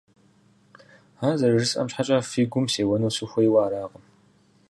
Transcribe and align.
Ар 1.25 1.35
зэрыжысӀэм 1.39 1.87
щхьэкӀэ 1.91 2.17
фи 2.31 2.43
гум 2.51 2.65
сеуэну 2.73 3.15
сыхуейуэ 3.15 3.59
аракъым… 3.65 4.03